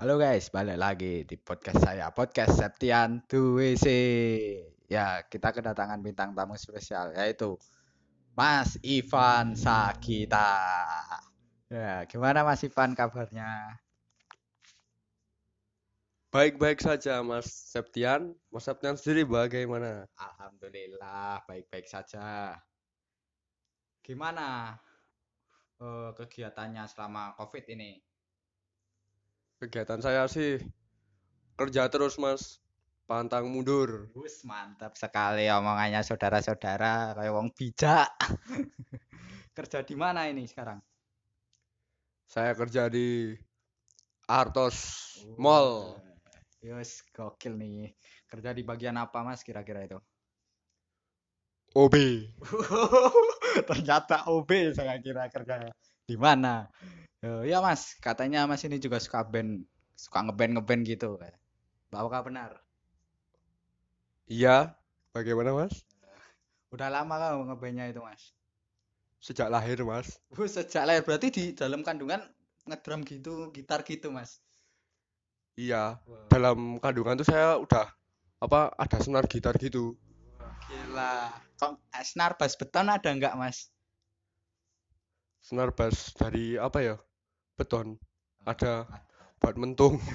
[0.00, 3.86] Halo guys, balik lagi di podcast saya, podcast Septian 2WC.
[4.88, 7.60] Ya, kita kedatangan bintang tamu spesial, yaitu
[8.32, 10.56] Mas Ivan Sagita.
[11.68, 13.76] Ya, gimana Mas Ivan kabarnya?
[16.32, 18.32] Baik-baik saja Mas Septian.
[18.48, 20.08] Mas Septian sendiri bagaimana?
[20.16, 22.56] Alhamdulillah, baik-baik saja.
[24.00, 24.80] Gimana
[25.76, 28.00] eh, kegiatannya selama COVID ini?
[29.60, 30.56] Kegiatan saya sih
[31.60, 32.64] kerja terus Mas.
[33.04, 34.08] Pantang mundur.
[34.14, 38.06] Bus, mantap sekali omongannya saudara-saudara, kayak wong bijak.
[39.58, 40.78] Kerja di mana ini sekarang?
[42.30, 43.34] Saya kerja di
[44.30, 44.78] Artos
[45.34, 45.98] Mall.
[46.62, 47.90] Yus, gokil nih.
[48.30, 49.98] Kerja di bagian apa Mas kira-kira itu?
[51.74, 51.94] OB.
[53.74, 55.66] Ternyata OB saya kira kerja
[56.10, 56.66] di mana.
[57.22, 59.62] Oh, ya Mas, katanya Mas ini juga suka band,
[59.94, 61.14] suka ngeband ngeband gitu.
[61.94, 62.50] Apakah benar?
[64.26, 64.74] Iya,
[65.14, 65.86] bagaimana Mas?
[66.74, 68.34] Udah lama kamu ngebandnya itu Mas?
[69.22, 70.18] Sejak lahir Mas.
[70.34, 72.26] Uh, sejak lahir berarti di dalam kandungan
[72.66, 74.42] ngedrum gitu, gitar gitu Mas.
[75.54, 77.86] Iya, dalam kandungan tuh saya udah
[78.40, 79.94] apa ada senar gitar gitu.
[80.66, 81.30] Gila.
[81.60, 83.68] Kok eh, senar bass beton ada nggak Mas?
[85.40, 86.96] Senar bass dari apa ya?
[87.56, 87.96] Beton.
[88.44, 88.88] Ada
[89.40, 89.96] buat mentung.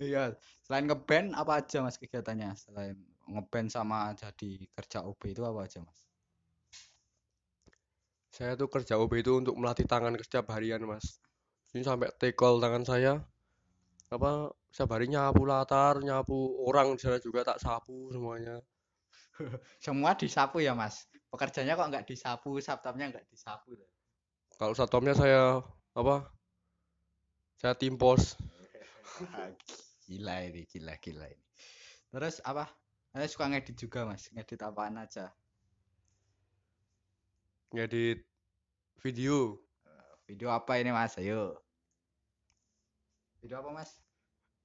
[0.00, 0.32] Iya,
[0.64, 2.56] selain ngeband apa aja Mas kegiatannya?
[2.56, 2.96] Selain
[3.28, 6.00] ngeband sama jadi kerja OB itu apa aja Mas?
[8.32, 11.20] Saya tuh kerja OB itu untuk melatih tangan setiap harian, Mas.
[11.76, 13.20] Ini sampai tekol tangan saya.
[14.08, 18.56] Apa setiap hari nyapu latar, nyapu orang di sana juga tak sapu semuanya.
[19.84, 21.08] Semua disapu ya Mas?
[21.30, 23.76] Pekerjanya kok nggak disapu, saptamnya nggak disapu.
[24.58, 25.62] Kalau satpamnya saya
[25.96, 26.28] apa?
[27.56, 28.36] Saya timpos.
[30.10, 31.46] Gila ini, gila gila ini.
[32.10, 32.66] Terus apa?
[33.14, 35.30] Saya suka ngedit juga Mas, ngedit apaan aja.
[37.70, 38.26] Ngedit
[38.98, 39.62] video.
[40.26, 41.14] Video apa ini Mas?
[41.14, 41.54] Ayo.
[43.38, 43.90] Video apa Mas?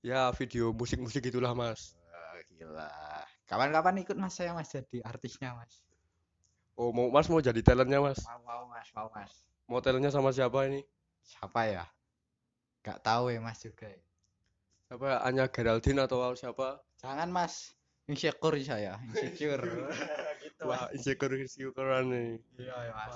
[0.05, 1.97] Ya, video musik-musik itulah, Mas.
[2.09, 3.24] Wah, gila.
[3.45, 5.85] Kapan-kapan ikut Mas saya Mas jadi artisnya Mas.
[6.75, 8.19] Oh, mau Mas mau jadi talentnya, Mas?
[8.25, 9.31] Mau mau Mas, mau Mas.
[9.69, 10.81] Mau talentnya sama siapa ini?
[11.21, 11.85] Siapa ya?
[12.81, 13.85] Gak tahu ya Mas juga.
[13.85, 14.01] ya.
[14.89, 15.21] Siapa?
[15.25, 16.81] Anya Geraldine atau siapa?
[17.01, 17.73] Jangan Mas,
[18.09, 19.61] insecure saya, insecure.
[20.43, 22.29] gitu Wah, insecure insecurean nih.
[22.61, 23.15] Iya ya Mas.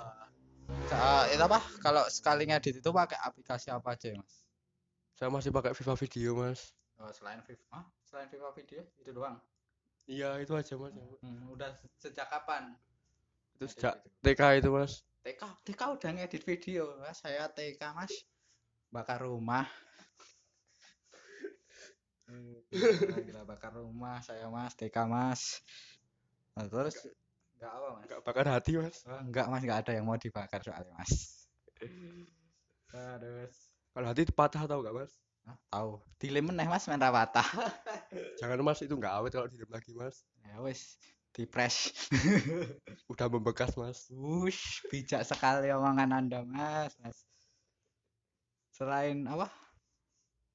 [0.90, 1.60] Sa- itu apa?
[1.82, 4.34] Kalau sekali ngedit itu pakai aplikasi apa aja ya Mas?
[5.18, 6.72] Saya masih pakai Viva Video, Mas.
[7.00, 9.36] Oh, selain Viva, ah, selain Viva Video itu doang.
[10.10, 10.98] Iya, itu aja, Mas.
[11.22, 11.70] Hmm, udah
[12.02, 12.74] sejak kapan?
[13.54, 14.02] Itu sejak?
[14.26, 15.06] TK itu, Mas.
[15.22, 16.98] TK, TK udah ngedit video.
[16.98, 18.26] Mas, saya TK Mas.
[18.90, 19.70] Bakar rumah.
[22.70, 25.62] Gila, gila, bakar rumah saya Mas, TK Mas.
[26.58, 26.98] Nah, terus
[27.58, 28.04] enggak apa Mas?
[28.10, 28.98] Enggak bakar hati, Mas.
[29.06, 31.14] Oh, enggak Mas, enggak ada yang mau dibakar soalnya Mas.
[32.90, 33.54] Terus
[33.94, 35.14] Kalau hati patah tahu nggak, Mas?
[35.70, 36.02] Tahu.
[36.18, 37.46] Dilem meneh Mas main patah.
[38.42, 40.26] Jangan, Mas, itu nggak awet kalau direm lagi, Mas.
[40.42, 40.98] Ya wis,
[41.32, 41.94] dipres.
[43.12, 44.10] Udah membekas, Mas.
[44.10, 46.98] Wush, bijak sekali omongan Anda, Mas.
[47.00, 47.22] Mas.
[48.74, 49.52] Selain apa?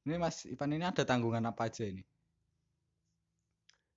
[0.05, 2.05] Ini Mas Ipan ini ada tanggungan apa aja ini?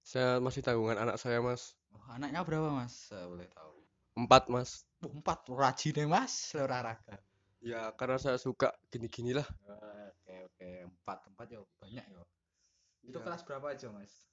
[0.07, 1.75] Saya masih tanggungan anak saya, Mas.
[1.91, 3.11] Oh, anaknya berapa, Mas?
[3.11, 3.75] Saya boleh tahu.
[4.15, 4.87] Empat, Mas.
[5.03, 7.19] Oh, empat rajin deh, Mas, olahraga.
[7.59, 9.43] Ya, karena saya suka gini-ginilah.
[9.43, 9.86] Oke,
[11.07, 12.19] empat, empat ya banyak ya.
[13.07, 13.23] Itu Ya.
[13.23, 14.27] kelas berapa aja, Mas?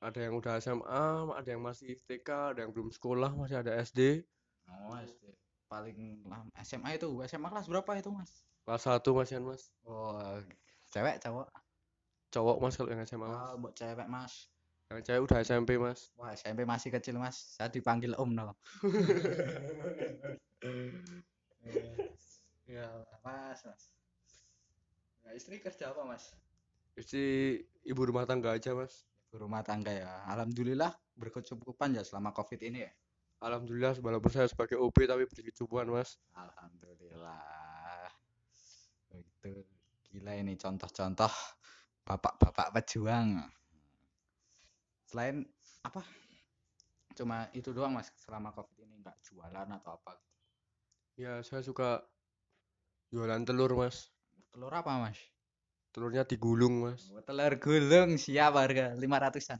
[0.00, 1.04] Ada yang udah SMA,
[1.36, 4.24] ada yang masih TK, ada yang belum sekolah, masih ada SD.
[4.64, 5.36] Oh, SD.
[5.68, 8.40] Paling lama SMA itu, SMA kelas berapa itu, Mas?
[8.64, 9.68] Kelas 1 masihan, Mas.
[9.84, 10.16] Oh,
[10.88, 11.52] cewek, cowok.
[12.32, 13.36] Cowok, Mas, kalau yang SMA, Mas.
[13.36, 14.48] Oh, buat cewek, Mas.
[14.88, 16.08] Yang cewek udah SMP, Mas.
[16.16, 17.36] Wah, SMP masih kecil, Mas.
[17.60, 18.56] Saya dipanggil Om, no.
[22.64, 22.88] Ya,
[23.20, 23.92] Mas, Mas.
[25.24, 26.36] Nah, istri kerja apa, Mas?
[26.94, 29.08] Istri ibu rumah tangga aja, Mas.
[29.32, 30.22] Ibu rumah tangga ya.
[30.28, 32.92] Alhamdulillah berkecukupan ya selama COVID ini ya.
[33.42, 36.20] Alhamdulillah, walaupun saya sebagai OB tapi berkecukupan, Mas.
[36.36, 38.08] Alhamdulillah.
[39.10, 39.64] Itu
[40.12, 41.32] gila ini contoh-contoh
[42.06, 43.42] bapak-bapak pejuang.
[45.08, 45.42] Selain
[45.82, 46.04] apa?
[47.18, 50.14] Cuma itu doang, Mas, selama COVID ini nggak jualan atau apa?
[51.18, 52.06] Ya, saya suka
[53.10, 54.13] jualan telur, Mas.
[54.54, 55.18] Telur apa, Mas?
[55.90, 57.10] Telurnya digulung, Mas.
[57.10, 59.58] Oh, telur gulung siap harga 500-an.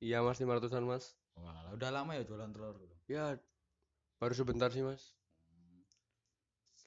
[0.00, 1.12] Iya, Mas, 500-an, Mas.
[1.36, 2.96] Wah, udah lama ya jualan telur gulung.
[3.04, 3.36] Ya,
[4.16, 5.12] baru sebentar sih, Mas.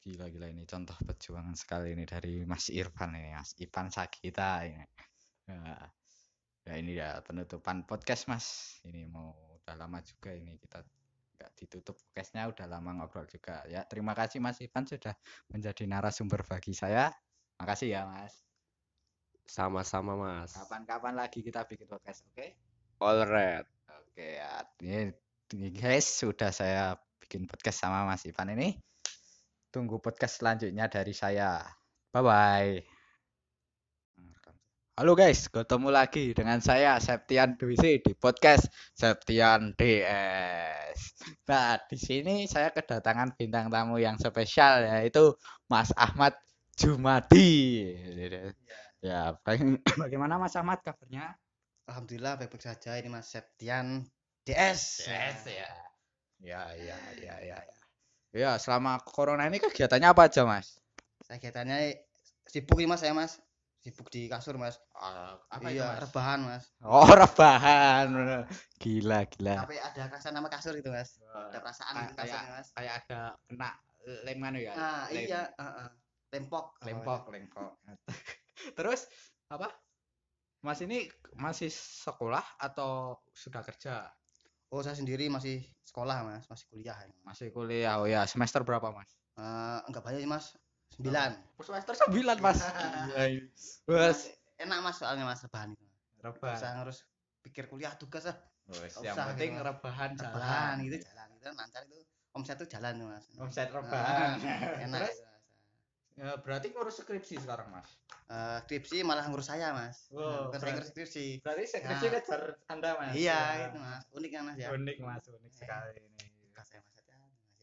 [0.02, 4.82] Gila gila ini contoh perjuangan sekali ini dari Mas Irfan ini, Mas Ipan Sagita ini.
[5.46, 5.62] Ya,
[6.66, 8.82] ya ini ya penutupan podcast Mas.
[8.90, 10.82] Ini mau udah lama juga ini kita
[11.38, 13.84] nggak ditutup podcastnya udah lama ngobrol juga ya.
[13.86, 15.14] Terima kasih Mas Ipan sudah
[15.50, 17.12] menjadi narasumber bagi saya.
[17.62, 18.44] Makasih ya Mas.
[19.44, 20.56] Sama-sama, Mas.
[20.56, 22.48] Kapan-kapan lagi kita bikin podcast, oke?
[23.04, 23.68] Alright.
[23.92, 25.12] Oke ya, ini,
[25.58, 28.78] ini guys sudah saya bikin podcast sama Mas Ivan ini.
[29.74, 31.66] Tunggu podcast selanjutnya dari saya.
[32.14, 32.93] Bye bye.
[34.94, 41.00] Halo guys, ketemu lagi dengan saya Septian Dwi di podcast Septian DS.
[41.50, 45.34] Nah, di sini saya kedatangan bintang tamu yang spesial yaitu
[45.66, 46.38] Mas Ahmad
[46.78, 47.90] Jumadi.
[49.02, 51.42] Ya, baga- bagaimana Mas Ahmad kabarnya?
[51.90, 54.06] Alhamdulillah baik-baik saja ini Mas Septian
[54.46, 55.10] DS.
[55.10, 55.72] Yes, ya.
[56.38, 57.78] Ya, ya, ya, ya, ya.
[58.30, 60.78] Ya, selama corona ini kegiatannya apa aja, Mas?
[61.26, 61.98] Saya kegiatannya
[62.46, 63.42] sibuk ini Mas saya Mas.
[63.84, 64.80] Sibuk di kasur Mas.
[65.52, 66.72] apa iya, rebahan Mas.
[66.80, 68.08] Oh, rebahan.
[68.80, 69.68] Gila, gila.
[69.68, 71.20] Tapi ada rasa nama kasur itu Mas.
[71.20, 72.68] Ada perasaan Kayak- kasurnya Mas.
[72.72, 73.70] Kayak ada kena
[74.24, 74.72] lem kan ya?
[74.72, 75.90] Ah, Lem- iya, heeh.
[76.32, 76.80] Lempok.
[76.82, 77.72] Lempok, lempok.
[78.80, 79.04] Terus
[79.52, 79.68] apa?
[80.64, 84.08] Mas ini masih sekolah atau sudah kerja?
[84.72, 86.96] Oh, saya sendiri masih sekolah Mas, masih kuliah.
[87.04, 87.14] ini.
[87.22, 88.00] Masih kuliah.
[88.00, 89.12] Oh ya, semester berapa, Mas?
[89.36, 90.56] Eh, enggak banyak sih Mas.
[91.00, 91.64] 9.
[91.64, 92.60] Semester 9, Mas.
[93.24, 93.48] Ini.
[93.88, 94.20] Mas,
[94.60, 95.86] Enak Mas soalnya Mas rebahan itu.
[96.20, 96.56] Rebahan.
[96.56, 97.00] usah ngurus
[97.42, 98.38] pikir kuliah tugas lah.
[98.80, 100.32] Wes, yang penting gitu, rebahan jalan.
[100.32, 102.00] Rebahan gitu jalan gitu lancar itu
[102.32, 103.26] omset itu jalan tuh Mas.
[103.36, 104.40] Omset rebahan.
[104.88, 105.00] Enak.
[105.04, 105.42] Terus, itu, Mas.
[106.16, 107.90] ya, berarti ngurus skripsi sekarang, Mas.
[108.32, 110.74] Eh, skripsi malah ngurus saya mas Wow, bukan saya keren.
[110.80, 112.14] ngurus skripsi Berarti skripsi Nah.
[112.18, 112.42] kejar
[112.72, 113.14] Anda, Mas.
[113.14, 115.24] iya Wah, itu mas unik kan mas ya Unik, Mas.
[115.28, 116.24] Unik sekali ini.
[116.40, 116.93] Tugas saya mas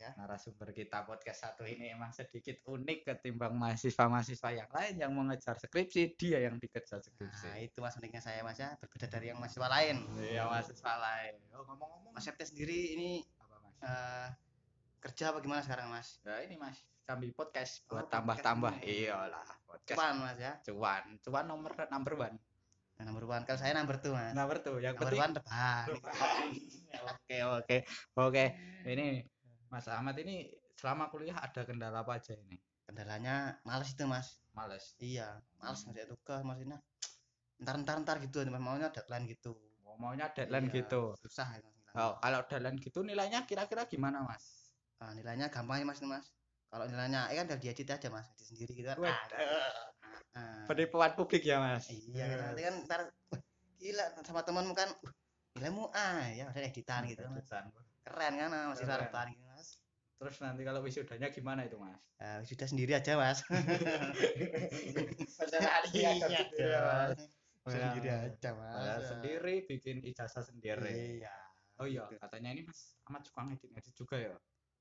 [0.01, 5.55] ya Narasumber kita podcast satu ini emang sedikit unik ketimbang mahasiswa-mahasiswa yang lain yang mengejar
[5.55, 7.49] skripsi, dia yang dikejar nah skripsi.
[7.61, 11.35] itu mas uniknya saya mas ya berbeda dari yang mahasiswa lain Iya, mahasiswa lain.
[11.53, 13.77] Oh, ngomong-ngomong, mas Septi sendiri ini apa, Mas?
[13.83, 14.29] eh,
[15.01, 16.81] kerja apa gimana sekarang mas Ya ini, Mas.
[17.05, 18.81] Sambil podcast Oh, buat tambah-tambah.
[18.81, 19.05] ini.
[19.05, 21.05] Iyalah, podcast cuan mas ya cuan.
[21.21, 22.37] Cuan nomor number one.
[22.97, 24.77] nah, number one kalau saya number two mas Number two.
[24.79, 25.85] Yang number penting one depan
[27.11, 27.77] Oke, oke.
[28.17, 28.45] Oke.
[28.85, 29.25] Ini
[29.71, 32.59] Mas Ahmad ini selama kuliah ada kendala apa aja ini?
[32.91, 34.99] kendalanya males itu mas Males.
[34.99, 35.95] iya males Hmm.
[35.95, 36.79] ngerjain tugas maksudnya
[37.63, 39.55] ntar ntar ntar gitu mas maunya deadline gitu
[39.87, 41.15] Oh, maunya deadline Iya, gitu.
[41.23, 41.63] susah mas
[41.95, 44.71] Oh, kalau deadline gitu nilainya kira-kira gimana, Mas?
[45.03, 46.27] Ah, nilainya gampang ya mas mas
[46.71, 49.39] kalau nilainya eh kan udah diedit aja mas edit sendiri gitu kan Waduh.
[49.39, 49.75] ah.
[50.35, 50.63] Ah.
[50.71, 51.91] Penipuan publik ya, Mas?
[51.91, 52.43] iya gitu.
[52.43, 53.01] nanti kan ntar
[53.83, 55.15] gila sama temanmu kan "Wah,
[55.59, 57.65] nilaimu ah ya udah editan gitu kan mas Editan.
[58.07, 59.50] keren kan masih rebahan gitu
[60.21, 61.97] Terus nanti kalau wisudanya gimana itu, Mas?
[62.21, 63.41] Ah, sudah sendiri aja mas
[65.41, 66.41] Masalah iya ya,
[66.85, 67.21] Mas.
[67.65, 68.25] Bisa Iya, sendiri Mas.
[68.37, 71.17] aja mas sendiri bikin ijazah sendiri.
[71.17, 71.33] iya
[71.81, 74.35] Oh iya, katanya ini Mas Ahmad suka ngedit-ngedit juga ya?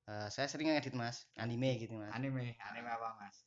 [0.09, 3.37] Eh, saya sering ngedit mas anime gitu mas Anime, anime apa, Mas?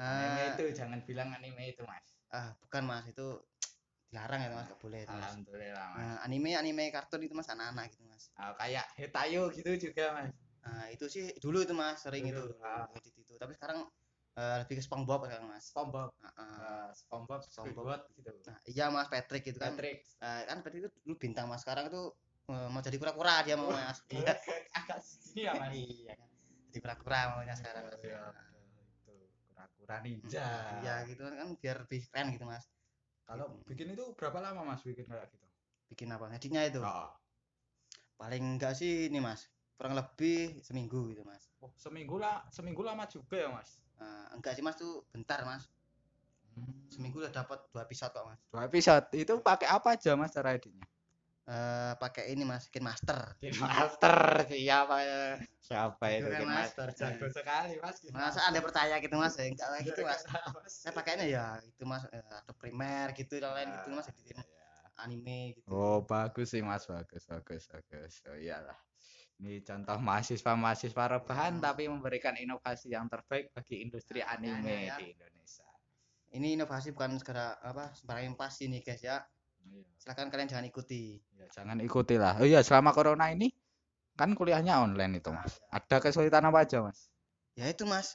[0.00, 2.08] Ah, Anime itu jangan bilang anime itu, Mas.
[2.32, 3.26] ah bukan mas itu
[4.08, 6.00] dilarang ya mas gak boleh itu, mas Alhamdulillah, Mas.
[6.00, 10.32] Nah, anime anime kartun itu mas anak-anak gitu mas Ah, kayak Hetayo gitu juga, Mas.
[10.60, 12.84] Nah, itu sih dulu itu mas sering Dulu, itu ah.
[12.92, 13.88] ngedit itu tapi sekarang
[14.36, 16.28] eh, lebih ke SpongeBob sekarang mas SpongeBob, ah.
[16.36, 18.00] uh, SpongeBob, SpongeBob.
[18.12, 18.30] Gitu.
[18.44, 20.04] Nah, iya mas Patrick gitu kan Patrick.
[20.20, 22.02] Eh, kan Patrick itu dulu bintang mas sekarang itu
[22.52, 24.36] eh, mau jadi kura-kura dia mau mas iya
[24.78, 25.72] Agak segini ya, Mas.
[25.72, 26.28] iya kan
[26.70, 30.46] jadi kura-kura maunya sekarang mas Iya, betul, itu kura-kura ninja.
[30.78, 32.64] iya gitu kan biar lebih keren gitu mas
[33.24, 33.62] Kalau Gitu.
[33.70, 35.46] bikin itu berapa lama, Mas, bikin kayak gitu?
[35.86, 37.10] bikin apa ngeditnya itu Oh,
[38.14, 39.46] paling enggak sih ini mas
[39.80, 43.80] kurang lebih seminggu gitu mas oh, seminggu lah, seminggu lama juga ya, Mas.
[43.96, 45.64] Eh, enggak sih mas tuh bentar mas
[46.92, 50.52] seminggu udah dapat dua episode kok mas Dua episode itu pakai apa aja, Mas, cara
[50.52, 50.84] editnya?
[51.48, 55.40] eh pakai ini mas Kin Master Game Master siapa ya?
[55.64, 56.46] Siapa itu Mas.
[56.46, 56.86] Master?
[56.94, 57.96] Jago sekali Mas.
[58.12, 58.42] Masa Master.
[58.52, 60.20] anda percaya gitu mas ya enggak kayak gitu mas
[60.68, 65.08] saya pakainya ya itu mas eh, ada primer gitu dan lain gitu mas editin Ya.
[65.08, 68.20] anime gitu Oh bagus sih Mas, bagus, bagus, bagus.
[68.28, 68.76] Oh iyalah.
[69.40, 71.64] Ini contoh mahasiswa-mahasiswa rebahan Hmm.
[71.64, 74.96] tapi memberikan inovasi yang terbaik bagi industri Nah, anime makanya ya.
[75.00, 75.66] di Indonesia.
[76.30, 79.18] ini inovasi bukan sekedar apa sembarang pas ini guys ya
[79.66, 79.82] Iya.
[79.98, 82.36] silakan kalian jangan ikuti Ya, jangan ikuti lah.
[82.38, 83.48] Oh iya, selama corona ini
[84.14, 85.56] kan kuliahnya online itu Mas.
[85.72, 87.08] Ada kesulitan apa aja Mas?
[87.56, 88.14] ya itu mas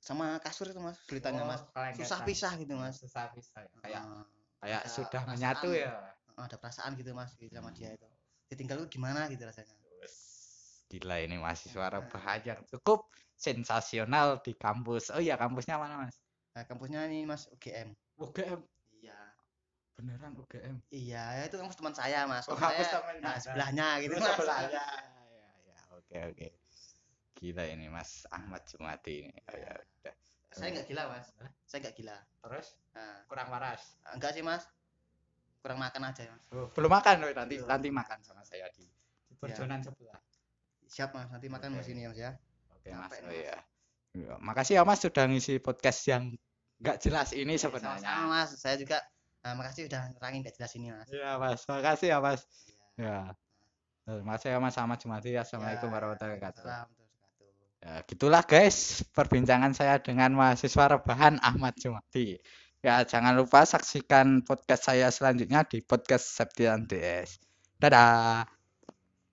[0.00, 1.62] sama kasur itu mas kesulitannya mas
[1.94, 3.60] susah pisah gitu mas Susah pisah.
[3.60, 3.68] ya.
[3.82, 4.24] Kayak Eh,
[4.62, 5.92] kayak sudah menyatu ya.
[6.32, 8.06] ada perasaan gitu mas gitu sama dia itu
[8.48, 9.76] ditinggal itu gimana gitu rasanya
[10.90, 13.06] Gila ini mahasiswa rebahan yang cukup
[13.38, 15.14] sensasional di kampus.
[15.14, 16.18] Oh iya, kampusnya mana, Mas?
[16.58, 17.94] Nah, kampusnya ini Mas UGM.
[18.18, 18.58] UGM.
[18.98, 19.14] Iya.
[19.94, 20.82] Beneran UGM.
[20.90, 22.42] Iya, itu kampus teman saya, Mas.
[22.50, 24.34] Oh, Kampus saya, teman nah, sebelahnya gitu, Mas.
[24.34, 24.82] sebelahnya.
[25.30, 26.48] Ya, ya, oke, oke.
[27.38, 29.38] Gila ini Mas Ahmad Jumati ini.
[29.46, 30.14] Oh, ya udah.
[30.50, 31.26] Saya nggak gila, Mas.
[31.70, 32.16] Saya nggak gila.
[32.42, 33.94] Terus Nah, kurang waras.
[34.10, 34.66] enggak sih, Mas.
[35.62, 36.42] Kurang makan aja, Mas.
[36.50, 37.70] Oh, belum makan loh nanti Belum.
[37.70, 38.82] nanti makan sama saya di,
[39.30, 39.38] di Ya.
[39.38, 40.18] perjonan sebelah.
[40.90, 41.30] Siap, Mas.
[41.30, 41.78] Nanti makan Oke.
[41.78, 42.30] Mas ini, Mas ya.
[42.74, 43.14] Oke Mas.
[43.14, 43.30] Oh Mas.
[43.30, 43.56] iya.
[44.10, 46.34] Ya, makasih ya Mas sudah ngisi podcast yang
[46.82, 48.26] nggak jelas ini Sama-sama, sebenarnya.
[48.26, 48.50] Mas.
[48.58, 48.98] Saya juga
[49.46, 51.06] nah, makasih udah nerangin nggak jelas ini, Mas.
[51.14, 52.40] Iya Mas, makasih ya Mas.
[52.98, 53.06] Iya.
[53.06, 53.18] Ya.
[54.10, 55.30] Eh, Makasih ya Mas Ahmad Jumati.
[55.38, 56.62] Assalamualaikum Ya, warahmatullahi wabarakatuh.
[56.66, 57.78] Waalaikumsalam warahmatullahi wabarakatuh.
[57.80, 58.78] Ya, gitulah guys
[59.16, 62.36] perbincangan saya dengan mahasiswa rebahan Ahmad Jumati.
[62.82, 67.38] Ya, jangan lupa saksikan podcast saya selanjutnya di podcast Septian DS.
[67.78, 68.59] Dadah.